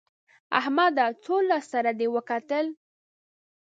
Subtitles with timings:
[0.59, 1.05] احمده!
[1.23, 2.65] څو لاس سره دې وګټل؟